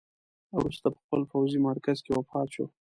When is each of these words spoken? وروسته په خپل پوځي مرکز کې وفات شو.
وروسته 0.57 0.87
په 0.93 0.99
خپل 1.03 1.21
پوځي 1.31 1.59
مرکز 1.67 1.97
کې 2.05 2.11
وفات 2.17 2.47
شو. 2.55 2.65